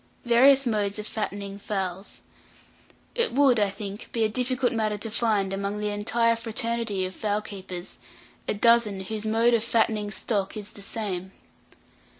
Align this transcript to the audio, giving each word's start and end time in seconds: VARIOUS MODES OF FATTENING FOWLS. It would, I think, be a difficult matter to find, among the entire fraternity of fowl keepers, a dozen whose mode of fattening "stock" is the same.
VARIOUS 0.25 0.65
MODES 0.65 0.97
OF 0.97 1.05
FATTENING 1.05 1.59
FOWLS. 1.59 2.21
It 3.13 3.33
would, 3.33 3.59
I 3.59 3.69
think, 3.69 4.11
be 4.11 4.23
a 4.23 4.29
difficult 4.29 4.73
matter 4.73 4.97
to 4.97 5.11
find, 5.11 5.53
among 5.53 5.77
the 5.77 5.89
entire 5.89 6.35
fraternity 6.35 7.05
of 7.05 7.13
fowl 7.13 7.43
keepers, 7.43 7.99
a 8.47 8.55
dozen 8.55 9.01
whose 9.01 9.27
mode 9.27 9.53
of 9.53 9.63
fattening 9.63 10.09
"stock" 10.09 10.57
is 10.57 10.71
the 10.71 10.81
same. 10.81 11.33